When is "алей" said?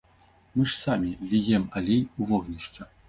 1.81-2.01